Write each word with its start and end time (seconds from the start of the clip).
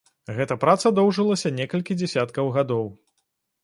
Гэта 0.37 0.57
праца 0.63 0.93
доўжылася 1.01 1.53
некалькі 1.61 2.01
дзясяткаў 2.03 2.53
гадоў. 2.61 2.95